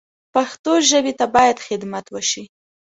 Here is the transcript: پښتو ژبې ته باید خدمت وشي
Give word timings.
پښتو 0.33 0.73
ژبې 0.89 1.13
ته 1.19 1.25
باید 1.35 1.57
خدمت 1.67 2.05
وشي 2.09 2.43